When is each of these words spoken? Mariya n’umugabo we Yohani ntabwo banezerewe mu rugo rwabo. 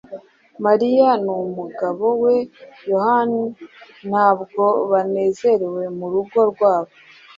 Mariya 0.65 1.09
n’umugabo 1.23 2.05
we 2.23 2.35
Yohani 2.91 3.43
ntabwo 4.09 4.63
banezerewe 4.91 5.81
mu 5.97 6.05
rugo 6.13 6.39
rwabo. 6.51 6.93